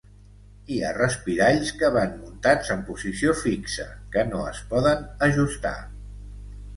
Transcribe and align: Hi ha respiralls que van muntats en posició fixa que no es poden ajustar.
Hi 0.75 0.75
ha 0.85 0.91
respiralls 0.93 1.73
que 1.81 1.91
van 1.97 2.15
muntats 2.21 2.71
en 2.75 2.81
posició 2.87 3.35
fixa 3.41 3.85
que 4.17 4.23
no 4.31 4.41
es 4.53 4.63
poden 4.73 5.05
ajustar. 5.29 5.75